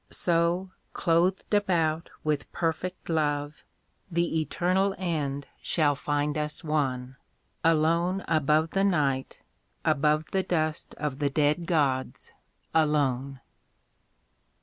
So, 0.09 0.71
clothed 0.93 1.53
about 1.53 2.09
with 2.23 2.51
perfect 2.51 3.07
love, 3.07 3.63
The 4.09 4.41
eternal 4.41 4.95
end 4.97 5.45
shall 5.61 5.93
find 5.93 6.39
us 6.39 6.63
one, 6.63 7.17
Alone 7.63 8.25
above 8.27 8.71
the 8.71 8.83
Night, 8.83 9.41
above 9.85 10.31
The 10.31 10.41
dust 10.41 10.95
of 10.95 11.19
the 11.19 11.29
dead 11.29 11.67
gods, 11.67 12.31
alone. 12.73 13.41